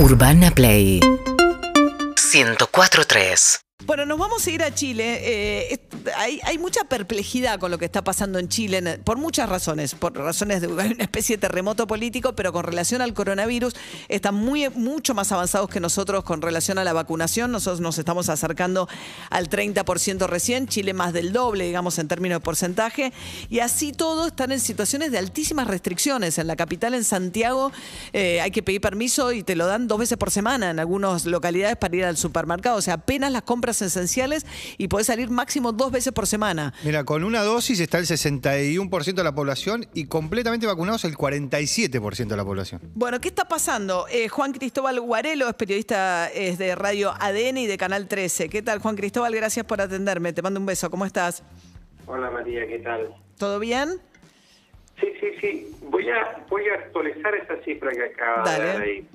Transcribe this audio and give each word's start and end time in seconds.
Urbana 0.00 0.50
Play. 0.50 0.98
104.3 2.16 3.69
Bueno, 3.86 4.04
nos 4.04 4.18
vamos 4.18 4.46
a 4.46 4.50
ir 4.50 4.62
a 4.62 4.74
Chile. 4.74 5.20
Eh, 5.22 5.80
hay, 6.16 6.58
mucha 6.58 6.84
perplejidad 6.84 7.58
con 7.58 7.70
lo 7.70 7.78
que 7.78 7.86
está 7.86 8.04
pasando 8.04 8.38
en 8.38 8.48
Chile 8.48 8.98
por 9.04 9.16
muchas 9.16 9.48
razones. 9.48 9.94
Por 9.94 10.16
razones 10.16 10.60
de 10.60 10.66
una 10.72 10.84
especie 10.84 11.36
de 11.36 11.40
terremoto 11.40 11.86
político, 11.86 12.34
pero 12.34 12.52
con 12.52 12.64
relación 12.64 13.00
al 13.00 13.14
coronavirus 13.14 13.74
están 14.08 14.34
muy, 14.34 14.68
mucho 14.70 15.14
más 15.14 15.32
avanzados 15.32 15.70
que 15.70 15.80
nosotros 15.80 16.24
con 16.24 16.42
relación 16.42 16.78
a 16.78 16.84
la 16.84 16.92
vacunación. 16.92 17.50
Nosotros 17.52 17.80
nos 17.80 17.98
estamos 17.98 18.28
acercando 18.28 18.88
al 19.30 19.48
30% 19.48 20.26
recién, 20.26 20.68
Chile 20.68 20.92
más 20.92 21.14
del 21.14 21.32
doble, 21.32 21.64
digamos, 21.64 21.98
en 21.98 22.06
términos 22.06 22.36
de 22.36 22.44
porcentaje. 22.44 23.12
Y 23.48 23.60
así 23.60 23.92
todo 23.92 24.28
están 24.28 24.52
en 24.52 24.60
situaciones 24.60 25.10
de 25.10 25.18
altísimas 25.18 25.66
restricciones. 25.66 26.38
En 26.38 26.46
la 26.46 26.56
capital, 26.56 26.92
en 26.94 27.04
Santiago, 27.04 27.72
eh, 28.12 28.42
hay 28.42 28.50
que 28.50 28.62
pedir 28.62 28.82
permiso 28.82 29.32
y 29.32 29.42
te 29.42 29.56
lo 29.56 29.66
dan 29.66 29.88
dos 29.88 29.98
veces 29.98 30.18
por 30.18 30.30
semana 30.30 30.70
en 30.70 30.78
algunas 30.78 31.24
localidades 31.24 31.76
para 31.76 31.96
ir 31.96 32.04
al 32.04 32.18
supermercado. 32.18 32.76
O 32.76 32.82
sea, 32.82 32.94
apenas 32.94 33.32
las 33.32 33.42
compras 33.42 33.69
esenciales 33.82 34.44
y 34.78 34.88
podés 34.88 35.06
salir 35.06 35.30
máximo 35.30 35.72
dos 35.72 35.92
veces 35.92 36.12
por 36.12 36.26
semana. 36.26 36.74
Mira, 36.84 37.04
con 37.04 37.24
una 37.24 37.42
dosis 37.42 37.80
está 37.80 37.98
el 37.98 38.06
61% 38.06 39.14
de 39.14 39.24
la 39.24 39.34
población 39.34 39.86
y 39.94 40.06
completamente 40.06 40.66
vacunados 40.66 41.04
el 41.04 41.16
47% 41.16 42.26
de 42.26 42.36
la 42.36 42.44
población. 42.44 42.80
Bueno, 42.94 43.20
¿qué 43.20 43.28
está 43.28 43.46
pasando? 43.46 44.06
Eh, 44.10 44.28
Juan 44.28 44.52
Cristóbal 44.52 45.00
Guarelo 45.00 45.48
es 45.48 45.54
periodista 45.54 46.28
es 46.28 46.58
de 46.58 46.74
Radio 46.74 47.12
ADN 47.18 47.58
y 47.58 47.66
de 47.66 47.78
Canal 47.78 48.08
13. 48.08 48.48
¿Qué 48.48 48.62
tal, 48.62 48.78
Juan 48.80 48.96
Cristóbal? 48.96 49.34
Gracias 49.34 49.64
por 49.64 49.80
atenderme. 49.80 50.32
Te 50.32 50.42
mando 50.42 50.60
un 50.60 50.66
beso. 50.66 50.90
¿Cómo 50.90 51.06
estás? 51.06 51.42
Hola 52.06 52.30
María, 52.30 52.66
¿qué 52.66 52.78
tal? 52.80 53.14
¿Todo 53.38 53.58
bien? 53.58 54.00
Sí, 55.00 55.06
sí, 55.20 55.26
sí. 55.40 55.76
Voy 55.88 56.08
a, 56.10 56.44
voy 56.48 56.62
a 56.68 56.74
actualizar 56.84 57.34
esa 57.34 57.56
cifra 57.64 57.90
que 57.92 58.04
acaba 58.04 58.42
Dale. 58.44 58.64
de 58.64 58.72
dar 58.72 58.82
ahí. 58.82 59.08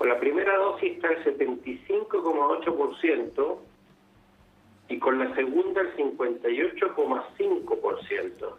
Con 0.00 0.08
la 0.08 0.18
primera 0.18 0.56
dosis 0.56 0.94
está 0.94 1.08
el 1.08 1.22
75,8% 1.24 3.58
y 4.88 4.98
con 4.98 5.18
la 5.18 5.34
segunda 5.34 5.82
el 5.82 5.94
58,5%. 5.94 8.54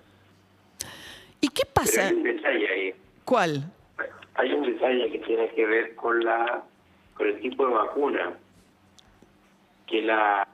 ¿Y 1.42 1.48
qué 1.48 1.64
Pero 1.64 1.74
pasa? 1.74 2.06
hay 2.06 2.14
un 2.14 2.22
detalle 2.22 2.70
ahí. 2.70 2.94
¿Cuál? 3.26 3.64
Hay 4.36 4.54
un 4.54 4.68
detalle 4.68 5.12
que 5.12 5.18
tiene 5.18 5.50
que 5.50 5.66
ver 5.66 5.96
con 5.96 6.24
la 6.24 6.64
con 7.16 7.26
el 7.26 7.40
tipo 7.40 7.66
de 7.66 7.74
vacuna. 7.74 8.38
Que 9.88 10.04
la, 10.04 10.48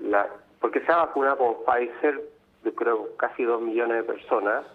la 0.00 0.28
porque 0.60 0.80
se 0.80 0.90
ha 0.90 0.96
vacunado 0.96 1.38
con 1.38 1.54
Pfizer, 1.64 2.20
yo 2.64 2.74
creo 2.74 3.16
casi 3.16 3.44
2 3.44 3.62
millones 3.62 3.98
de 3.98 4.02
personas, 4.12 4.66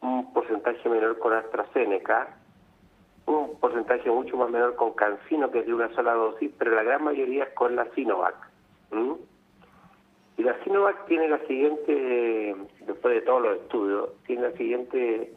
un 0.00 0.32
porcentaje 0.32 0.88
menor 0.88 1.18
con 1.18 1.34
AstraZeneca, 1.34 2.34
un 3.26 3.58
porcentaje 3.58 4.10
mucho 4.10 4.36
más 4.36 4.50
menor 4.50 4.76
con 4.76 4.92
Cancino, 4.92 5.50
que 5.50 5.60
es 5.60 5.66
de 5.66 5.74
una 5.74 5.92
sola 5.94 6.14
dosis, 6.14 6.50
pero 6.58 6.74
la 6.74 6.82
gran 6.82 7.04
mayoría 7.04 7.44
es 7.44 7.50
con 7.54 7.76
la 7.76 7.86
Sinovac. 7.94 8.36
Y 10.38 10.42
la 10.42 10.62
Sinovac 10.62 11.06
tiene 11.06 11.28
la 11.28 11.38
siguiente, 11.46 12.56
después 12.86 13.14
de 13.14 13.20
todos 13.22 13.42
los 13.42 13.56
estudios, 13.58 14.10
tiene 14.26 14.50
la 14.50 14.56
siguiente 14.56 15.32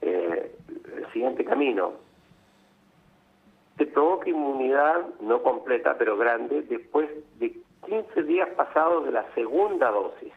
eh, 0.00 0.54
el 0.96 1.12
siguiente 1.12 1.44
camino. 1.44 1.94
Te 3.76 3.86
provoca 3.86 4.28
inmunidad 4.28 5.06
no 5.20 5.42
completa, 5.42 5.96
pero 5.98 6.16
grande, 6.16 6.62
después 6.62 7.08
de 7.38 7.56
15 7.86 8.22
días 8.24 8.48
pasados 8.50 9.06
de 9.06 9.12
la 9.12 9.24
segunda 9.34 9.90
dosis. 9.90 10.32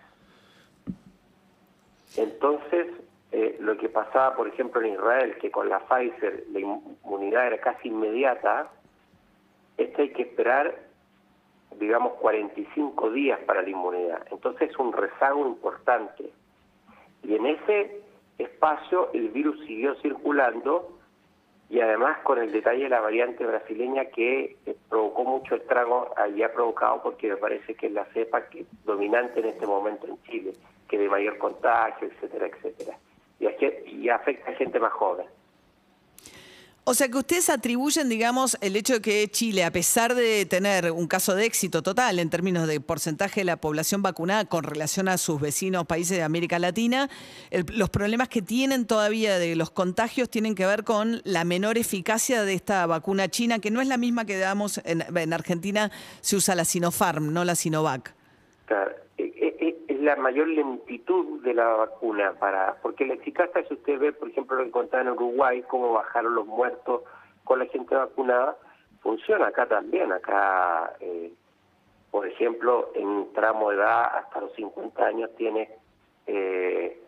Entonces, 2.16 2.88
eh, 3.32 3.58
lo 3.60 3.78
que 3.78 3.90
pasaba, 3.90 4.36
por 4.36 4.48
ejemplo, 4.48 4.82
en 4.82 4.94
Israel, 4.94 5.38
que 5.40 5.52
con 5.52 5.68
la 5.68 5.80
Pfizer 5.80 6.46
la 6.52 6.60
inmunidad 6.60 7.48
era 7.48 7.58
casi 7.60 7.90
inmediata, 7.90 8.70
este 9.78 10.04
hay 10.04 10.10
que 10.10 10.24
esperar, 10.24 10.76
digamos, 11.78 12.14
45 12.14 13.12
días 13.12 13.40
para 13.46 13.62
la 13.62 13.70
inmunidad. 13.70 14.26
Entonces 14.32 14.72
es 14.72 14.78
un 14.78 14.94
rezago 14.94 15.46
importante. 15.46 16.32
Y 17.24 17.36
en 17.36 17.46
ese 17.48 18.02
espacio 18.38 19.10
el 19.14 19.30
virus 19.30 19.60
siguió 19.66 19.96
circulando 19.96 20.98
y 21.70 21.82
además 21.82 22.20
con 22.24 22.40
el 22.40 22.52
detalle 22.52 22.84
de 22.84 22.90
la 22.90 23.02
variante 23.02 23.46
brasileña 23.46 24.06
que 24.06 24.56
eh, 24.66 24.76
provocó 24.88 25.26
mucho 25.26 25.56
estrago, 25.56 26.14
allí 26.16 26.42
ha 26.44 26.54
provocado 26.54 27.04
porque 27.04 27.28
me 27.28 27.38
parece 27.38 27.76
que 27.76 27.88
es 27.88 27.92
la 27.92 28.06
cepa 28.06 28.48
que 28.48 28.66
dominante 28.86 29.42
en 29.42 29.48
este 29.48 29.68
momento 29.68 30.08
en 30.08 30.22
Chile, 30.24 30.54
que 30.88 30.98
de 30.98 31.10
mayor 31.10 31.38
contagio, 31.38 32.08
etcétera, 32.08 32.48
etcétera. 32.48 32.98
Y, 33.40 34.10
afecta 34.10 34.52
a 34.52 34.56
gente 34.56 34.80
más 34.80 34.94
joven. 34.94 35.26
O 36.90 36.94
sea 36.94 37.10
que 37.10 37.18
ustedes 37.18 37.50
atribuyen, 37.50 38.08
digamos, 38.08 38.58
el 38.62 38.78
hecho 38.78 38.94
de 38.94 39.02
que 39.02 39.28
Chile, 39.28 39.66
a 39.66 39.72
pesar 39.72 40.16
de 40.16 40.46
tener 40.46 40.90
un 40.94 41.06
caso 41.06 41.36
de 41.36 41.44
éxito 41.46 41.84
total 41.84 42.18
en 42.20 42.30
términos 42.30 42.66
de 42.66 42.80
porcentaje 42.80 43.42
de 43.42 43.44
la 43.44 43.58
población 43.58 44.02
vacunada 44.02 44.46
con 44.46 44.64
relación 44.64 45.10
a 45.10 45.18
sus 45.18 45.42
vecinos 45.42 45.86
países 45.86 46.16
de 46.16 46.24
América 46.24 46.60
Latina, 46.60 47.10
el- 47.50 47.66
los 47.74 47.90
problemas 47.90 48.30
que 48.30 48.42
tienen 48.42 48.86
todavía 48.86 49.38
de 49.38 49.58
los 49.58 49.70
contagios 49.70 50.30
tienen 50.30 50.56
que 50.56 50.66
ver 50.66 50.86
con 50.86 51.20
la 51.26 51.44
menor 51.44 51.78
eficacia 51.78 52.44
de 52.44 52.54
esta 52.54 52.86
vacuna 52.86 53.28
china, 53.28 53.60
que 53.60 53.70
no 53.70 53.82
es 53.82 53.88
la 53.90 53.98
misma 53.98 54.24
que 54.24 54.38
damos 54.38 54.80
en, 54.86 55.04
en 55.14 55.34
Argentina, 55.34 55.92
se 56.22 56.38
usa 56.38 56.56
la 56.56 56.64
Sinopharm, 56.64 57.34
no 57.34 57.44
la 57.44 57.56
Sinovac. 57.56 58.14
Claro, 58.66 58.96
es 59.98 60.04
la 60.04 60.16
mayor 60.16 60.48
lentitud 60.48 61.42
de 61.44 61.54
la 61.54 61.68
vacuna 61.68 62.34
para 62.40 62.76
porque 62.82 63.06
la 63.06 63.16
eficacia 63.16 63.64
si 63.68 63.74
usted 63.74 64.00
ve 64.00 64.14
por 64.14 64.30
ejemplo 64.30 64.58
lo 64.58 64.64
que 64.66 64.72
contaba 64.72 65.04
en 65.04 65.10
Uruguay 65.10 65.64
cómo 65.68 65.94
bajaron 65.94 66.36
los 66.36 66.46
muertos 66.46 67.02
con 67.44 67.60
la 67.60 67.66
gente 67.66 67.96
vacunada 67.96 68.56
funciona 69.02 69.48
acá 69.48 69.66
también. 69.68 70.12
Acá 70.12 70.94
eh, 71.00 71.32
por 72.12 72.28
ejemplo 72.28 72.92
en 72.96 73.32
tramo 73.34 73.70
de 73.70 73.78
edad 73.78 74.16
hasta 74.18 74.42
los 74.42 74.54
50 74.54 75.06
años 75.06 75.30
tiene 75.36 75.70
eh, 76.28 77.00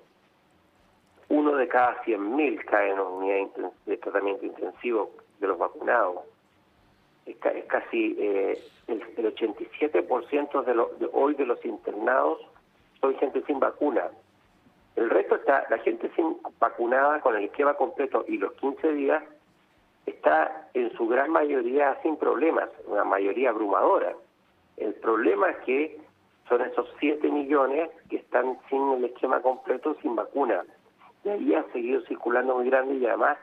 uno 1.29 1.55
de 1.55 1.67
cada 1.67 2.01
100.000 2.03 2.65
cae 2.65 2.91
en 2.91 2.99
unidad 2.99 3.71
de 3.85 3.97
tratamiento 3.97 4.45
intensivo 4.45 5.11
de 5.39 5.47
los 5.47 5.57
vacunados. 5.57 6.21
Es, 7.25 7.37
ca- 7.37 7.51
es 7.51 7.65
casi 7.65 8.15
eh, 8.19 8.59
el, 8.87 9.03
el 9.17 9.35
87% 9.35 10.63
de, 10.65 10.73
lo, 10.73 10.87
de 10.97 11.07
hoy 11.13 11.35
de 11.35 11.45
los 11.45 11.63
internados 11.65 12.39
son 13.01 13.15
gente 13.17 13.41
sin 13.45 13.59
vacuna. 13.59 14.09
El 14.95 15.09
resto 15.09 15.35
está, 15.35 15.65
la 15.69 15.77
gente 15.79 16.11
sin 16.15 16.37
vacunada 16.59 17.21
con 17.21 17.35
el 17.35 17.45
esquema 17.45 17.73
completo 17.75 18.25
y 18.27 18.37
los 18.37 18.53
15 18.53 18.93
días 18.93 19.23
está 20.05 20.67
en 20.73 20.91
su 20.97 21.07
gran 21.07 21.31
mayoría 21.31 21.97
sin 22.01 22.17
problemas, 22.17 22.69
una 22.85 23.03
mayoría 23.03 23.51
abrumadora. 23.51 24.13
El 24.77 24.93
problema 24.95 25.49
es 25.49 25.57
que 25.59 26.01
son 26.47 26.61
esos 26.61 26.89
7 26.99 27.29
millones 27.29 27.89
que 28.09 28.17
están 28.17 28.57
sin 28.69 28.91
el 28.93 29.05
esquema 29.05 29.41
completo, 29.41 29.95
sin 30.01 30.15
vacuna. 30.15 30.63
Y 31.23 31.29
ahí 31.29 31.53
ha 31.53 31.63
seguido 31.71 32.01
circulando 32.01 32.55
muy 32.55 32.69
grande 32.69 32.95
y 32.95 33.05
además 33.05 33.37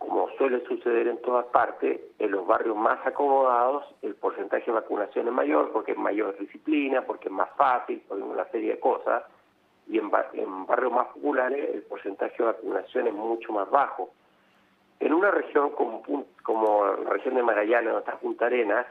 como 0.00 0.28
suele 0.38 0.64
suceder 0.66 1.06
en 1.08 1.20
todas 1.20 1.44
partes, 1.46 2.00
en 2.18 2.30
los 2.30 2.46
barrios 2.46 2.74
más 2.74 2.98
acomodados 3.06 3.84
el 4.00 4.14
porcentaje 4.14 4.64
de 4.64 4.72
vacunación 4.72 5.28
es 5.28 5.32
mayor 5.32 5.70
porque 5.72 5.92
es 5.92 5.98
mayor 5.98 6.36
disciplina, 6.38 7.02
porque 7.02 7.28
es 7.28 7.32
más 7.34 7.50
fácil, 7.56 8.00
por 8.08 8.18
una 8.18 8.44
serie 8.46 8.72
de 8.72 8.80
cosas, 8.80 9.22
y 9.86 9.98
en, 9.98 10.08
ba- 10.10 10.30
en 10.32 10.66
barrios 10.66 10.90
más 10.92 11.08
populares 11.08 11.74
el 11.74 11.82
porcentaje 11.82 12.34
de 12.38 12.44
vacunación 12.44 13.08
es 13.08 13.14
mucho 13.14 13.52
más 13.52 13.70
bajo. 13.70 14.08
En 15.00 15.12
una 15.12 15.30
región 15.30 15.70
como, 15.70 16.02
como 16.44 16.86
la 17.04 17.10
región 17.10 17.34
de 17.34 17.42
Magallanes, 17.42 17.92
donde 17.92 18.00
está 18.00 18.18
Punta 18.18 18.46
Arenas, 18.46 18.86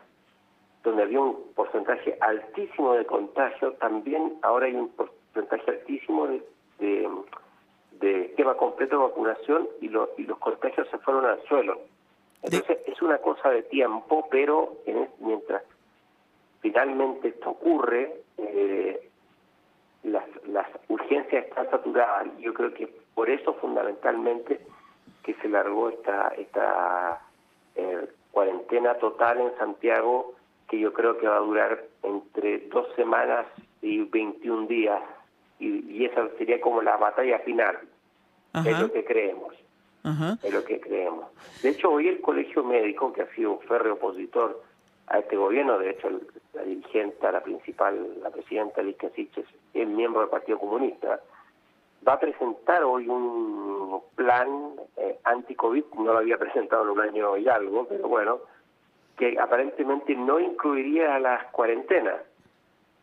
donde 0.84 1.04
había 1.04 1.20
un 1.20 1.54
porcentaje 1.56 2.18
altísimo 2.22 2.94
de 2.94 3.06
contagio, 3.06 3.74
también 3.74 4.36
ahora 4.44 4.68
hay 4.68 4.76
un 4.76 4.90
porcentaje 4.90 5.72
altísimo 5.72 6.28
de, 6.28 6.44
de, 6.80 7.10
de 8.00 8.26
esquema 8.26 8.56
completo 8.56 8.98
de 8.98 9.04
vacunación 9.10 9.68
y, 9.82 9.90
lo- 9.90 10.10
y 10.18 10.24
los 10.24 10.38
contagios 10.40 10.88
se 10.90 10.98
fueron 11.00 11.26
al 11.26 11.42
suelo. 11.44 11.80
Entonces 12.42 12.78
es 12.88 13.02
una 13.02 13.18
cosa 13.18 13.50
de 13.50 13.64
tiempo, 13.64 14.28
pero 14.32 14.78
en 14.86 15.10
mientras 15.20 15.64
finalmente 16.62 17.30
esto 17.30 17.50
ocurre, 17.52 18.22
eh, 18.38 19.10
las, 20.04 20.24
las 20.48 20.68
urgencias 20.88 21.46
están 21.46 21.70
saturadas. 21.70 22.28
Yo 22.40 22.54
creo 22.54 22.74
que 22.74 22.88
por 23.14 23.30
eso 23.30 23.54
fundamentalmente 23.56 24.60
que 25.24 25.34
se 25.36 25.50
largó 25.50 25.90
esta, 25.90 26.30
esta 26.38 27.22
eh, 27.76 28.08
cuarentena 28.32 28.96
total 28.96 29.42
en 29.42 29.58
Santiago, 29.58 30.34
que 30.70 30.80
yo 30.80 30.94
creo 30.94 31.18
que 31.18 31.28
va 31.28 31.38
a 31.38 31.42
durar 31.42 31.84
entre 32.04 32.60
dos 32.70 32.88
semanas 32.96 33.46
y 33.82 34.04
21 34.04 34.68
días, 34.68 35.02
y, 35.60 35.86
y 35.92 36.06
esa 36.06 36.28
sería 36.38 36.60
como 36.62 36.82
la 36.82 36.98
batalla 36.98 37.40
final, 37.40 37.78
es 38.66 38.80
lo 38.80 38.92
que 38.92 39.06
creemos, 39.06 39.54
Ajá. 40.04 40.38
es 40.42 40.54
lo 40.54 40.64
que 40.64 40.80
creemos. 40.80 41.26
De 41.62 41.70
hecho, 41.70 41.92
hoy 41.92 42.08
el 42.08 42.22
Colegio 42.22 42.64
Médico, 42.64 43.14
que 43.14 43.22
ha 43.22 43.36
sido 43.36 43.54
un 43.54 43.60
férreo 43.62 43.94
opositor 43.94 44.64
a 45.08 45.20
este 45.20 45.36
gobierno, 45.36 45.78
de 45.78 45.92
hecho 45.92 46.10
la 46.54 46.64
dirigente, 46.64 47.32
la 47.32 47.42
principal, 47.42 48.22
la 48.22 48.30
presidenta 48.30 48.82
Liz 48.82 48.98
Casiches, 48.98 49.46
es 49.74 49.88
miembro 49.88 50.22
del 50.22 50.30
Partido 50.30 50.60
Comunista, 50.60 51.20
va 52.08 52.14
a 52.14 52.20
presentar 52.20 52.84
hoy 52.84 53.08
un 53.08 54.02
plan 54.16 54.72
eh, 54.98 55.20
anti-COVID, 55.24 55.84
no 55.98 56.14
lo 56.14 56.20
había 56.20 56.38
presentado 56.38 56.84
en 56.84 56.90
un 56.90 57.00
año 57.02 57.38
y 57.38 57.48
algo, 57.48 57.86
pero 57.88 58.08
bueno, 58.08 58.40
que 59.18 59.38
aparentemente 59.40 60.16
no 60.16 60.40
incluiría 60.40 61.20
las 61.20 61.46
cuarentenas. 61.52 62.22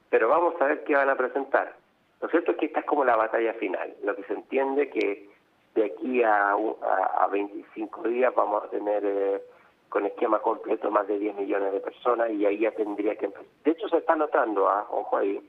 Pero 0.09 0.29
vamos 0.29 0.55
a 0.61 0.67
ver 0.67 0.85
qué 0.85 0.95
van 0.95 1.11
a 1.11 1.17
presentar. 1.17 1.75
Lo 2.21 2.29
cierto 2.29 2.53
es 2.53 2.57
que 2.59 2.67
esta 2.67 2.81
es 2.81 2.87
como 2.87 3.05
la 3.05 3.17
batalla 3.17 3.55
final. 3.55 3.95
Lo 4.03 4.17
que 4.17 4.25
se 4.25 4.33
entiende 4.33 4.89
que 4.89 5.29
de 5.75 5.85
aquí 5.85 6.23
a, 6.23 6.53
a, 6.53 7.27
25 7.31 8.09
días 8.09 8.35
vamos 8.35 8.65
a 8.65 8.71
tener 8.71 9.03
eh, 9.05 9.43
con 9.89 10.07
esquema 10.07 10.39
completo 10.41 10.91
más 10.91 11.07
de 11.07 11.19
10 11.19 11.37
millones 11.37 11.73
de 11.73 11.81
personas 11.81 12.31
y 12.31 12.47
ahí 12.47 12.59
ya 12.59 12.71
tendría 12.73 13.17
que 13.17 13.27
empezar. 13.27 13.47
De 13.65 13.71
hecho, 13.73 13.89
se 13.89 13.99
está 13.99 14.17
notando, 14.17 14.69
¿ah? 14.69 14.87
ojo 14.91 15.19
ahí, 15.19 15.41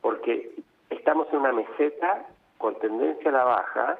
porque 0.00 0.52
estamos 0.90 1.26
en 1.32 1.40
una 1.40 1.52
meseta 1.52 2.26
con 2.58 2.78
tendencia 2.78 3.30
a 3.30 3.34
la 3.34 3.44
baja 3.44 3.98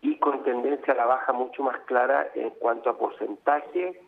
y 0.00 0.16
con 0.18 0.42
tendencia 0.42 0.92
a 0.92 0.96
la 0.96 1.06
baja 1.06 1.32
mucho 1.32 1.62
más 1.62 1.78
clara 1.82 2.28
en 2.34 2.50
cuanto 2.50 2.90
a 2.90 2.98
porcentaje 2.98 4.00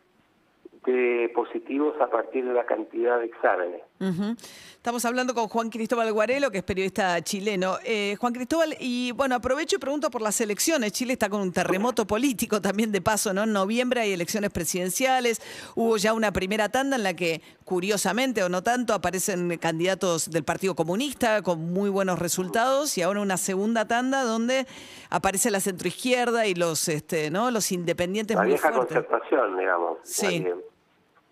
de 0.85 1.33
positivos 1.35 1.99
a 2.01 2.09
partir 2.09 2.45
de 2.45 2.53
la 2.53 2.65
cantidad 2.65 3.21
de 3.21 3.27
exámenes. 3.27 3.83
Estamos 4.01 5.05
hablando 5.05 5.35
con 5.35 5.49
Juan 5.49 5.71
Cristóbal 5.71 6.13
Guarelo, 6.13 6.51
que 6.51 6.59
es 6.59 6.65
periodista 6.65 7.23
chileno. 7.23 7.79
Eh, 7.85 8.17
Juan 8.21 8.33
Cristóbal, 8.33 8.77
y 8.81 9.13
bueno, 9.13 9.37
aprovecho 9.37 9.77
y 9.77 9.79
pregunto 9.79 10.11
por 10.11 10.21
las 10.21 10.41
elecciones. 10.41 10.93
Chile 10.93 11.15
está 11.15 11.31
con 11.31 11.41
un 11.41 11.53
terremoto 11.53 12.07
político 12.07 12.61
también 12.61 12.93
de 12.93 13.01
paso, 13.01 13.33
¿no? 13.33 13.45
En 13.45 13.53
noviembre 13.53 14.03
hay 14.03 14.13
elecciones 14.13 14.51
presidenciales. 14.51 15.41
Hubo 15.75 15.97
ya 15.97 16.13
una 16.13 16.33
primera 16.33 16.69
tanda 16.69 16.97
en 16.97 17.03
la 17.03 17.15
que, 17.15 17.41
curiosamente 17.65 18.43
o 18.43 18.49
no 18.49 18.63
tanto, 18.63 18.93
aparecen 18.93 19.57
candidatos 19.59 20.31
del 20.31 20.45
Partido 20.45 20.75
Comunista 20.75 21.41
con 21.43 21.73
muy 21.73 21.89
buenos 21.89 22.19
resultados 22.19 22.99
y 22.99 23.03
ahora 23.03 23.21
una 23.21 23.39
segunda 23.39 23.87
tanda 23.87 24.23
donde 24.25 24.67
aparece 25.09 25.51
la 25.51 25.61
centroizquierda 25.61 26.47
y 26.47 26.55
los, 26.55 26.89
este, 26.89 27.31
¿no? 27.31 27.51
Los 27.51 27.73
independientes. 27.73 28.37
La 28.37 28.45
vieja 28.45 28.71
concertación, 28.71 29.57
digamos. 29.57 29.99
Sí. 30.03 30.45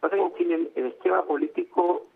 Pasa 0.01 0.17
que 0.17 0.23
en 0.23 0.35
Chile 0.35 0.71
el, 0.75 0.87
esquema 0.87 1.25
político 1.25 2.07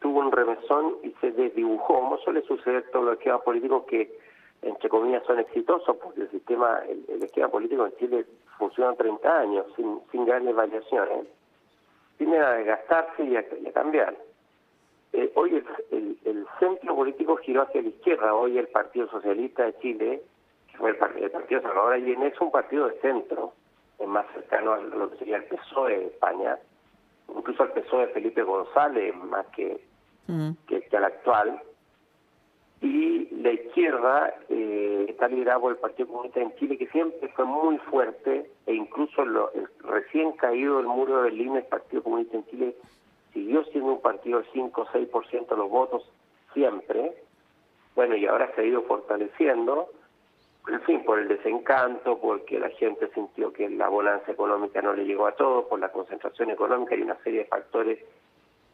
tuvo 0.00 0.20
un 0.20 0.32
remesón 0.32 0.96
y 1.02 1.10
se 1.20 1.32
desdibujó, 1.32 1.94
como 1.94 2.18
suele 2.18 2.42
suceder 2.42 2.90
todos 2.90 3.04
los 3.04 3.14
esquemas 3.14 3.42
políticos 3.42 3.84
que, 3.88 4.18
entre 4.62 4.88
comillas, 4.88 5.24
son 5.24 5.38
exitosos, 5.38 5.96
porque 5.96 6.22
el 6.22 6.30
sistema, 6.30 6.80
el, 6.88 7.22
esquema 7.22 7.48
político 7.48 7.86
en 7.86 7.96
Chile 7.96 8.26
funciona 8.58 8.94
30 8.94 9.40
años 9.40 9.66
sin, 9.76 10.00
sin 10.10 10.24
grandes 10.24 10.54
variaciones, 10.54 11.26
tiene 12.16 12.38
a 12.38 12.52
desgastarse 12.52 13.24
y 13.24 13.36
a, 13.36 13.72
cambiar. 13.72 14.16
Eh, 15.12 15.32
hoy 15.36 15.64
el, 15.90 16.18
el, 16.24 16.46
centro 16.58 16.94
político 16.94 17.36
giró 17.36 17.62
hacia 17.62 17.82
la 17.82 17.88
izquierda, 17.88 18.34
hoy 18.34 18.58
el 18.58 18.68
Partido 18.68 19.08
Socialista 19.08 19.64
de 19.64 19.78
Chile, 19.78 20.22
que 20.70 20.76
fue 20.76 20.90
el, 20.90 21.22
el 21.22 21.30
Partido 21.30 21.62
Salvador 21.62 21.94
Allende, 21.94 22.26
es 22.26 22.40
un 22.40 22.50
partido 22.50 22.88
de 22.88 23.00
centro, 23.00 23.52
es 23.98 24.06
más 24.06 24.26
cercano 24.32 24.72
a 24.72 24.80
lo 24.80 25.10
que 25.10 25.16
sería 25.18 25.36
el 25.36 25.44
PSOE 25.44 25.98
de 25.98 26.06
España, 26.06 26.58
incluso 27.28 27.62
al 27.62 27.72
PSOE 27.72 28.06
de 28.06 28.12
Felipe 28.12 28.42
González 28.42 29.14
más 29.16 29.46
que, 29.48 29.80
que, 30.66 30.96
al 30.96 31.04
actual. 31.04 31.62
Y 32.80 33.28
la 33.42 33.52
izquierda 33.52 34.34
eh, 34.48 35.06
está 35.08 35.26
liderada 35.28 35.58
por 35.58 35.72
el 35.72 35.78
Partido 35.78 36.08
Comunista 36.08 36.40
en 36.40 36.54
Chile, 36.56 36.78
que 36.78 36.86
siempre 36.88 37.28
fue 37.30 37.44
muy 37.44 37.78
fuerte, 37.78 38.48
e 38.66 38.74
incluso 38.74 39.24
lo, 39.24 39.52
el 39.52 39.68
recién 39.82 40.32
caído 40.32 40.78
el 40.78 40.86
muro 40.86 41.16
de 41.16 41.22
Berlín, 41.24 41.56
el 41.56 41.64
Partido 41.64 42.02
Comunista 42.04 42.36
en 42.36 42.46
Chile 42.46 42.76
siguió 43.32 43.64
siendo 43.64 43.92
un 43.92 44.00
partido 44.00 44.38
de 44.40 44.46
5 44.52 44.80
o 44.80 44.86
6% 44.86 45.48
de 45.48 45.56
los 45.56 45.70
votos 45.70 46.08
siempre. 46.54 47.14
Bueno, 47.96 48.14
y 48.14 48.26
ahora 48.26 48.52
se 48.54 48.60
ha 48.60 48.64
ido 48.64 48.82
fortaleciendo 48.82 49.88
en 50.68 50.82
fin, 50.82 51.04
por 51.04 51.18
el 51.18 51.28
desencanto, 51.28 52.18
porque 52.18 52.58
la 52.58 52.68
gente 52.70 53.08
sintió 53.14 53.52
que 53.52 53.70
la 53.70 53.88
bonanza 53.88 54.30
económica 54.30 54.82
no 54.82 54.92
le 54.92 55.04
llegó 55.04 55.26
a 55.26 55.32
todos, 55.32 55.64
por 55.66 55.80
la 55.80 55.90
concentración 55.90 56.50
económica 56.50 56.94
y 56.94 57.02
una 57.02 57.16
serie 57.22 57.40
de 57.40 57.46
factores 57.46 57.98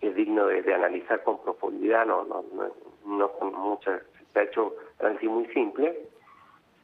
que 0.00 0.08
es 0.08 0.14
digno 0.14 0.46
de, 0.46 0.74
analizar 0.74 1.22
con 1.22 1.42
profundidad, 1.42 2.06
no, 2.06 2.24
no, 2.24 2.44
no, 3.06 3.32
con 3.32 3.54
mucha, 3.54 4.00
se 4.32 4.38
ha 4.38 4.42
hecho 4.42 4.74
análisis 5.00 5.30
muy 5.30 5.46
simple. 5.46 5.98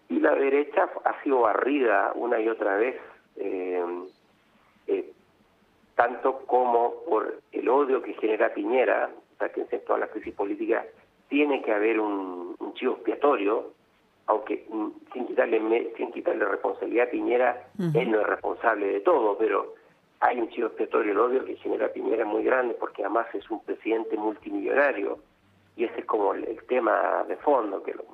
Y 0.08 0.18
la 0.18 0.34
derecha 0.34 0.90
ha 1.04 1.22
sido 1.22 1.42
barrida 1.42 2.12
una 2.14 2.40
y 2.40 2.48
otra 2.48 2.76
vez, 2.76 2.96
eh, 3.36 3.84
eh, 4.88 5.12
tanto 5.94 6.38
como 6.46 6.94
por 7.08 7.40
el 7.52 7.68
odio 7.68 8.02
que 8.02 8.14
genera 8.14 8.52
Piñera, 8.52 9.10
o 9.34 9.38
sea 9.38 9.50
que 9.50 9.66
en 9.70 9.84
toda 9.84 10.00
la 10.00 10.08
crisis 10.08 10.34
política 10.34 10.84
tiene 11.28 11.62
que 11.62 11.72
haber 11.72 12.00
un, 12.00 12.56
un 12.58 12.74
chivo 12.74 12.94
expiatorio, 12.94 13.72
aunque 14.26 14.64
mm, 14.68 14.88
sin 15.12 15.26
quitarle 15.26 15.92
sin 15.96 16.12
quitarle 16.12 16.44
responsabilidad 16.44 17.08
a 17.08 17.10
Piñera, 17.10 17.68
él 17.94 18.10
no 18.10 18.20
es 18.20 18.26
responsable 18.26 18.86
de 18.86 19.00
todo, 19.00 19.36
pero 19.38 19.74
hay 20.20 20.38
un 20.38 20.48
chivo 20.50 20.68
expiatorio, 20.68 21.12
el 21.12 21.18
odio 21.18 21.44
que 21.44 21.56
genera 21.56 21.92
Piñera 21.92 22.24
muy 22.24 22.44
grande, 22.44 22.74
porque 22.74 23.02
además 23.02 23.26
es 23.34 23.50
un 23.50 23.62
presidente 23.64 24.16
multimillonario, 24.16 25.18
y 25.76 25.84
ese 25.84 26.00
es 26.00 26.06
como 26.06 26.34
el, 26.34 26.62
tema 26.68 27.24
de 27.26 27.36
fondo, 27.36 27.82
que 27.82 27.94
los 27.94 28.04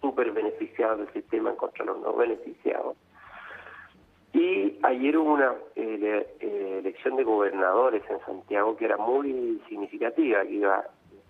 super 0.00 0.30
beneficiados 0.32 0.98
del 0.98 1.12
sistema 1.12 1.54
contra 1.54 1.84
de 1.84 1.92
los 1.92 2.00
no 2.00 2.12
beneficiados. 2.14 2.96
Y 4.32 4.78
ayer 4.82 5.16
hubo 5.16 5.32
una 5.32 5.54
eh, 5.76 6.26
eh, 6.40 6.76
elección 6.80 7.16
de 7.16 7.24
gobernadores 7.24 8.02
en 8.10 8.20
Santiago 8.20 8.76
que 8.76 8.84
era 8.84 8.96
muy 8.96 9.62
significativa, 9.68 10.42
que 10.42 10.52
iba 10.52 10.84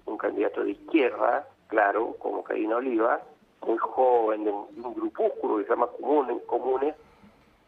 un 0.07 0.19
candidato 0.19 0.65
de 0.65 0.73
izquierda, 0.73 1.47
claro, 1.69 2.17
como 2.19 2.43
Karina 2.43 2.77
Oliva, 2.77 3.21
muy 3.65 3.79
joven, 3.79 4.45
de 4.45 4.51
un, 4.51 4.95
grupúsculo 4.95 5.59
que 5.59 5.65
se 5.65 5.71
llama 5.71 5.89
Comunes, 6.01 6.43
Comunes, 6.47 6.95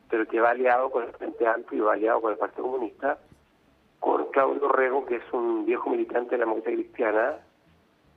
pero 0.08 0.26
que 0.26 0.40
va 0.40 0.50
aliado 0.50 0.90
con 0.90 1.04
el 1.04 1.12
Frente 1.12 1.46
Amplio 1.46 1.82
y 1.82 1.86
va 1.86 1.92
aliado 1.94 2.20
con 2.20 2.32
el 2.32 2.38
Partido 2.38 2.64
Comunista, 2.64 3.18
con 4.00 4.30
Claudio 4.30 4.68
Rego, 4.68 5.04
que 5.04 5.16
es 5.16 5.32
un 5.32 5.66
viejo 5.66 5.90
militante 5.90 6.32
de 6.32 6.38
la 6.38 6.44
democracia 6.44 6.72
cristiana, 6.72 7.36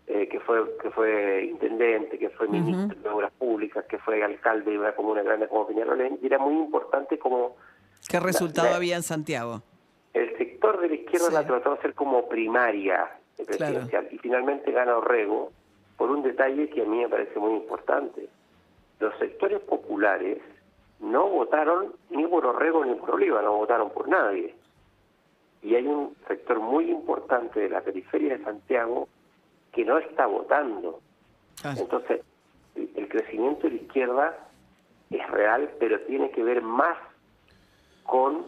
eh, 0.07 0.27
que 0.27 0.39
fue 0.39 0.77
que 0.81 0.89
fue 0.91 1.45
intendente, 1.45 2.17
que 2.17 2.29
fue 2.29 2.47
ministro 2.47 2.99
de 2.99 3.09
Obras 3.09 3.31
Públicas, 3.33 3.85
que 3.85 3.97
fue 3.97 4.23
alcalde 4.23 4.71
de 4.71 4.79
una 4.79 4.93
comuna 4.93 5.21
grande 5.23 5.47
como 5.47 5.67
Peñarolén, 5.67 6.19
y 6.21 6.25
era 6.25 6.37
muy 6.37 6.55
importante 6.55 7.17
como... 7.17 7.55
¿Qué 8.07 8.19
resultado 8.19 8.75
había 8.75 8.95
en 8.95 9.03
Santiago? 9.03 9.61
El 10.13 10.37
sector 10.37 10.81
de 10.81 10.89
la 10.89 10.95
izquierda 10.95 11.29
la 11.31 11.45
trató 11.45 11.71
de 11.71 11.79
hacer 11.79 11.93
como 11.93 12.27
primaria 12.27 13.09
presidencial, 13.45 14.07
y 14.11 14.17
finalmente 14.17 14.71
gana 14.71 14.97
Orrego, 14.97 15.51
por 15.97 16.09
un 16.11 16.23
detalle 16.23 16.69
que 16.69 16.81
a 16.81 16.85
mí 16.85 16.97
me 16.97 17.09
parece 17.09 17.39
muy 17.39 17.53
importante. 17.53 18.27
Los 18.99 19.17
sectores 19.17 19.59
populares 19.61 20.39
no 21.01 21.27
votaron 21.27 21.93
ni 22.09 22.25
por 22.27 22.45
Orrego 22.45 22.85
ni 22.85 22.95
por 22.95 23.11
Oliva, 23.11 23.41
no 23.41 23.57
votaron 23.57 23.89
por 23.89 24.07
nadie. 24.07 24.55
Y 25.61 25.75
hay 25.75 25.85
un 25.85 26.15
sector 26.27 26.59
muy 26.59 26.89
importante 26.89 27.59
de 27.59 27.69
la 27.69 27.81
periferia 27.81 28.37
de 28.37 28.43
Santiago 28.43 29.07
que 29.71 29.85
no 29.85 29.97
está 29.97 30.25
votando. 30.25 30.99
Ah. 31.63 31.75
Entonces, 31.77 32.21
el, 32.75 33.07
crecimiento 33.07 33.67
de 33.67 33.75
la 33.75 33.81
izquierda 33.81 34.37
es 35.09 35.29
real, 35.29 35.69
pero 35.79 35.99
tiene 36.01 36.31
que 36.31 36.43
ver 36.43 36.61
más 36.61 36.97
con 38.03 38.45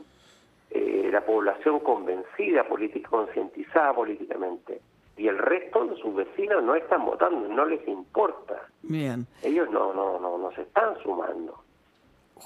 eh, 0.71 1.09
la 1.11 1.21
población 1.25 1.79
convencida, 1.81 2.67
política, 2.67 3.09
concientizada 3.09 3.93
políticamente 3.93 4.81
y 5.17 5.27
el 5.27 5.37
resto 5.37 5.85
de 5.85 5.95
sus 5.97 6.15
vecinos 6.15 6.63
no 6.63 6.75
están 6.75 7.05
votando, 7.05 7.47
no 7.47 7.65
les 7.65 7.87
importa. 7.87 8.67
Bien. 8.81 9.27
Ellos 9.43 9.69
no 9.69 9.93
no 9.93 10.19
no, 10.19 10.37
no 10.37 10.51
se 10.53 10.63
están 10.63 10.97
sumando. 11.03 11.63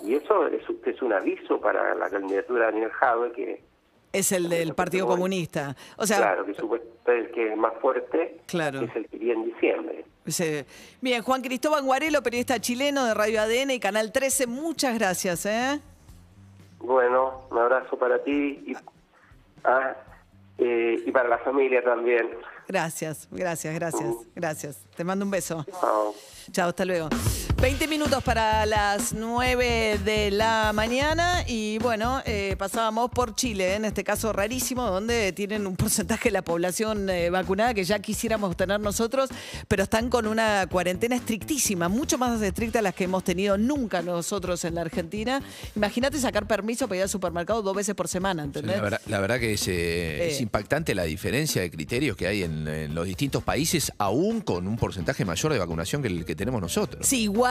Y 0.04 0.16
eso 0.16 0.48
es, 0.48 0.62
es 0.86 1.02
un 1.02 1.14
aviso 1.14 1.60
para 1.60 1.96
la 1.96 2.10
candidatura 2.10 2.68
de 2.68 2.72
Daniel 2.72 2.92
Jadwe 2.92 3.32
que 3.32 3.62
es 4.14 4.32
el 4.32 4.50
del 4.50 4.74
Partido 4.74 5.08
Comunista. 5.08 5.76
O 5.98 6.06
sea, 6.06 6.18
claro, 6.18 6.46
que 6.46 6.52
es 6.52 6.60
el 6.60 7.32
que 7.32 7.52
es 7.52 7.58
más 7.58 7.74
fuerte, 7.82 8.40
claro. 8.48 8.82
es 8.82 8.96
el 8.96 9.08
que 9.08 9.18
viene 9.18 9.44
en 9.44 9.46
diciembre. 9.54 10.06
Bien, 11.02 11.22
Juan 11.24 11.42
Cristóbal 11.42 11.84
Guarelo, 11.84 12.22
periodista 12.22 12.60
chileno 12.60 13.06
de 13.06 13.14
Radio 13.14 13.42
ADN 13.42 13.72
y 13.72 13.80
Canal 13.80 14.12
13, 14.12 14.48
muchas 14.48 14.98
gracias. 14.98 15.46
¿eh? 15.46 15.80
Bueno, 16.80 17.48
un 17.50 17.58
abrazo 17.58 17.98
para 17.98 18.22
ti 18.24 18.64
y, 18.68 18.76
ah, 19.64 19.96
eh, 20.58 21.02
y 21.06 21.12
para 21.12 21.30
la 21.30 21.38
familia 21.40 21.82
también. 21.84 22.30
Gracias, 22.68 23.28
gracias, 23.32 23.74
gracias, 23.74 24.16
gracias. 24.36 24.86
Te 24.96 25.04
mando 25.06 25.24
un 25.24 25.32
beso. 25.32 25.66
Chao. 25.80 26.14
Chao, 26.52 26.70
hasta 26.70 26.84
luego. 26.84 27.10
20 27.60 27.88
minutos 27.88 28.24
para 28.24 28.68
las 28.68 29.14
9 29.14 30.00
de 30.06 30.30
la 30.30 30.72
mañana 30.74 31.44
y 31.48 31.80
bueno, 31.80 32.22
eh, 32.26 32.56
pasábamos 32.56 33.10
por 33.10 33.34
Chile, 33.34 33.74
en 33.74 33.86
este 33.86 34.04
caso 34.04 34.32
rarísimo, 34.32 34.86
donde 34.86 35.32
tienen 35.32 35.66
un 35.66 35.76
porcentaje 35.76 36.30
de 36.30 36.34
la 36.34 36.44
población 36.44 37.10
eh, 37.10 37.32
vacunada 37.32 37.74
que 37.74 37.84
ya 37.84 37.98
quisiéramos 37.98 38.56
tener 38.56 38.80
nosotros, 38.80 39.32
pero 39.68 39.84
están 39.84 40.10
con 40.10 40.28
una 40.28 40.68
cuarentena 40.68 41.16
estrictísima, 41.16 41.90
mucho 41.90 42.20
más 42.20 42.40
estricta 42.44 42.78
a 42.78 42.82
las 42.84 42.94
que 42.94 43.06
hemos 43.06 43.24
tenido 43.24 43.58
nunca 43.58 44.04
nosotros 44.04 44.64
en 44.64 44.76
la 44.76 44.82
Argentina. 44.82 45.42
Imagínate 45.76 46.20
sacar 46.20 46.46
permiso 46.46 46.88
para 46.88 46.98
ir 46.98 47.04
al 47.04 47.10
supermercado 47.10 47.64
dos 47.64 47.76
veces 47.76 47.96
por 47.96 48.08
semana, 48.08 48.44
¿entendés? 48.44 48.76
La 48.78 48.84
verdad, 48.84 49.02
la 49.08 49.20
verdad 49.20 49.40
que 49.40 49.54
es, 49.54 49.68
eh, 49.68 50.30
es 50.30 50.42
impactante 50.42 50.94
la 50.94 51.06
diferencia 51.06 51.64
de 51.64 51.72
criterios 51.72 52.16
que 52.16 52.28
hay 52.28 52.44
en, 52.44 52.68
en 52.68 52.94
los 52.94 53.08
distintos 53.08 53.44
países, 53.44 53.92
aún 53.98 54.42
con 54.42 54.68
un 54.68 54.78
porcentaje 54.78 55.26
mayor 55.26 55.54
de 55.54 55.60
vacunación 55.60 56.04
que 56.04 56.08
el 56.08 56.24
que 56.24 56.36
tenemos 56.36 56.62
nosotros. 56.62 57.06
Sí, 57.06 57.24
igual 57.24 57.47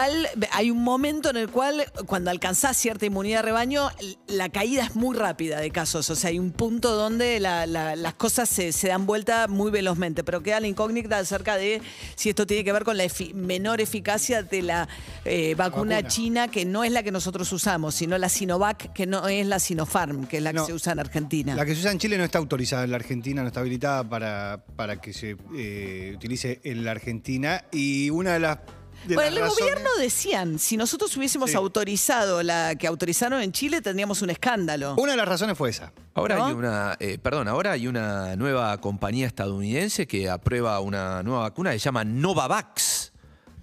hay 0.52 0.70
un 0.70 0.82
momento 0.82 1.30
en 1.30 1.36
el 1.36 1.48
cual 1.48 1.84
cuando 2.06 2.30
alcanzás 2.30 2.76
cierta 2.76 3.06
inmunidad 3.06 3.38
de 3.38 3.42
rebaño, 3.42 3.88
la 4.28 4.48
caída 4.48 4.84
es 4.84 4.94
muy 4.96 5.16
rápida 5.16 5.60
de 5.60 5.70
casos. 5.70 6.08
O 6.10 6.16
sea, 6.16 6.30
hay 6.30 6.38
un 6.38 6.52
punto 6.52 6.94
donde 6.96 7.40
la- 7.40 7.66
la- 7.66 7.96
las 7.96 8.14
cosas 8.14 8.48
se, 8.48 8.72
se 8.72 8.88
dan 8.88 9.06
vuelta 9.06 9.46
muy 9.48 9.70
velozmente, 9.70 10.24
pero 10.24 10.42
queda 10.42 10.60
la 10.60 10.66
incógnita 10.68 11.18
acerca 11.18 11.56
de 11.56 11.80
si 12.14 12.30
esto 12.30 12.46
tiene 12.46 12.64
que 12.64 12.72
ver 12.72 12.84
con 12.84 12.96
la 12.96 13.04
efi- 13.04 13.34
menor 13.34 13.80
eficacia 13.80 14.42
de 14.42 14.62
la 14.62 14.88
eh, 15.24 15.54
vacuna, 15.56 15.96
Vacuna. 15.96 16.08
china, 16.08 16.48
que 16.48 16.64
no 16.64 16.84
es 16.84 16.92
la 16.92 17.02
que 17.02 17.10
nosotros 17.12 17.50
usamos, 17.52 17.94
sino 17.94 18.16
la 18.18 18.28
Sinovac, 18.28 18.92
que 18.92 19.06
no 19.06 19.26
es 19.28 19.46
la 19.46 19.58
Sinopharm, 19.58 20.26
que 20.26 20.36
es 20.38 20.42
la 20.42 20.52
que 20.52 20.60
se 20.60 20.72
usa 20.72 20.92
en 20.92 21.00
Argentina. 21.00 21.54
La 21.54 21.64
que 21.66 21.74
se 21.74 21.80
usa 21.80 21.92
en 21.92 21.98
Chile 21.98 22.16
no 22.18 22.24
está 22.24 22.38
autorizada 22.38 22.84
en 22.84 22.90
la 22.90 22.96
Argentina, 22.96 23.42
no 23.42 23.48
está 23.48 23.60
habilitada 23.60 24.08
para, 24.08 24.64
para 24.76 25.00
que 25.00 25.12
se 25.12 25.36
eh, 25.56 26.12
utilice 26.14 26.60
en 26.64 26.84
la 26.84 26.92
Argentina. 26.92 27.64
Y 27.72 28.10
una 28.10 28.34
de 28.34 28.40
las. 28.40 28.58
De 29.06 29.14
Bueno, 29.14 29.36
el 29.36 29.42
razones- 29.42 29.58
gobierno 29.58 29.90
decían, 29.98 30.58
si 30.58 30.76
nosotros 30.76 31.16
hubiésemos 31.16 31.50
Sí. 31.50 31.56
autorizado 31.56 32.42
la 32.42 32.75
que 32.75 32.86
autorizaron 32.86 33.40
en 33.42 33.52
Chile, 33.52 33.80
tendríamos 33.82 34.22
un 34.22 34.30
escándalo. 34.30 34.94
Una 34.98 35.12
de 35.12 35.16
las 35.18 35.28
razones 35.28 35.56
fue 35.56 35.70
esa. 35.70 35.92
Ahora 36.14 36.36
¿No? 36.36 36.46
hay 36.46 36.52
una, 36.54 36.96
eh, 36.98 37.18
perdón, 37.18 37.48
ahora 37.48 37.72
hay 37.72 37.86
una 37.86 38.36
nueva 38.36 38.78
compañía 38.80 39.26
estadounidense 39.26 40.06
que 40.06 40.28
aprueba 40.30 40.80
una 40.80 41.22
nueva 41.22 41.40
vacuna 41.42 41.72
que 41.72 41.78
se 41.78 41.84
llama 41.84 42.04
Novavax. 42.04 43.12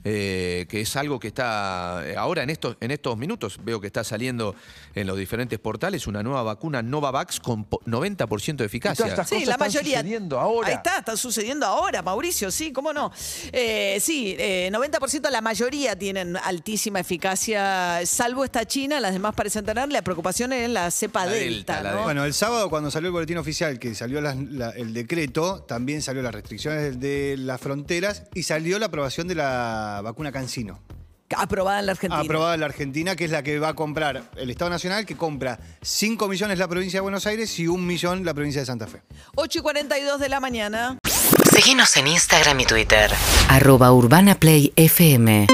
Eh, 0.04 0.66
que 0.70 0.82
es 0.82 0.96
algo 0.96 1.20
que 1.20 1.28
está 1.30 2.02
eh, 2.06 2.16
ahora 2.18 2.44
en 2.44 2.50
estos, 2.50 2.76
en 2.80 2.92
estos 2.92 3.18
minutos, 3.18 3.58
veo 3.64 3.80
que 3.80 3.88
está 3.88 4.04
saliendo 4.04 4.56
en 4.96 5.08
los 5.08 5.18
diferentes 5.18 5.60
portales, 5.60 6.08
una 6.08 6.22
nueva 6.24 6.44
vacuna 6.44 6.82
Novavax 6.82 7.40
con 7.40 7.64
po- 7.66 7.82
90% 7.86 8.56
de 8.58 8.66
eficacia. 8.66 9.06
estas 9.08 9.28
Sí, 9.30 9.36
cosas 9.36 9.48
la 9.48 9.54
están 9.54 9.68
mayoría. 9.68 9.98
sucediendo 10.00 10.40
ahora. 10.40 10.68
Ahí 10.68 10.74
está, 10.76 10.98
está 11.00 11.18
sucediendo 11.18 11.66
ahora, 11.66 12.02
Mauricio, 12.02 12.52
sí, 12.52 12.72
cómo 12.72 12.92
no. 12.94 13.12
Eh, 13.52 13.98
sí, 14.02 14.36
eh, 14.38 14.70
90% 14.72 15.30
la 15.30 15.42
mayoría 15.42 15.98
tienen 15.98 16.36
altísima 16.38 17.00
eficacia, 17.00 18.02
salvo 18.06 18.44
esta 18.46 18.66
China, 18.66 19.00
las 19.00 19.14
demás 19.14 19.34
parecen 19.36 19.66
tener. 19.66 19.92
La 19.92 20.02
preocupación 20.02 20.54
es 20.54 20.70
la 20.70 20.92
cepa 20.92 21.26
La 21.26 21.32
delta, 21.32 21.46
delta, 21.46 21.74
la 21.76 21.82
¿no? 21.82 21.90
delta. 21.90 22.04
Bueno, 22.04 22.26
el 22.26 22.34
sábado 22.34 22.70
cuando 22.70 22.92
salió 22.92 23.08
el 23.08 23.14
boletín 23.14 23.38
oficial, 23.38 23.80
que 23.80 23.96
salió 23.96 24.20
la- 24.22 24.32
el 24.76 24.94
decreto, 24.94 25.64
también 25.64 26.02
salió 26.02 26.22
las 26.22 26.34
restricciones 26.34 27.00
de 27.00 27.36
las 27.38 27.60
fronteras 27.62 28.24
y 28.34 28.44
salió 28.44 28.78
la 28.80 28.88
aprobación 28.88 29.28
de 29.28 29.36
la 29.94 30.02
vacuna 30.02 30.32
Cancino. 30.32 30.80
Aprobada 31.36 31.80
en 31.80 31.88
la 31.88 31.92
Argentina. 31.94 32.22
Aprobada 32.22 32.54
en 32.54 32.60
la 32.60 32.66
Argentina, 32.68 33.16
que 33.16 33.26
es 33.26 33.32
la 33.32 33.42
que 33.42 33.58
va 33.58 33.70
a 33.70 33.74
comprar 33.74 34.30
el 34.36 34.50
Estado 34.50 34.70
Nacional, 34.70 35.06
que 35.06 35.16
compra 35.16 35.60
5 35.82 36.28
millones 36.28 36.60
la 36.60 36.68
provincia 36.68 36.98
de 36.98 37.02
Buenos 37.02 37.26
Aires 37.26 37.58
y 37.60 37.68
1 37.68 37.84
millón 37.84 38.24
la 38.24 38.34
provincia 38.34 38.62
de 38.62 38.66
Santa 38.66 38.88
Fe. 38.88 39.02
8 39.36 39.60
y 39.60 39.62
42 39.62 40.20
de 40.20 40.30
la 40.30 40.40
mañana. 40.40 40.98
Síguenos 41.52 41.96
en 41.98 42.08
Instagram 42.08 42.60
y 42.60 42.66
Twitter. 42.66 43.12
Arroba 43.50 43.92
Urbana 43.92 44.36
Play 44.36 44.74
FM. 44.76 45.48